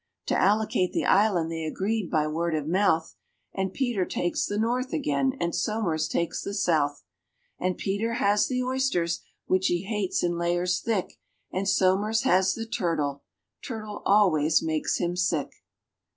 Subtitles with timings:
[0.25, 3.13] To allocate the island they agreed by word of mouth,
[3.53, 7.03] And PETER takes the north again, and SOMERS takes the south;
[7.59, 11.19] And PETER has the oysters, which he hates in layers thick,
[11.51, 13.21] And SOMERS has the turtle
[13.63, 15.51] turtle always makes him sick.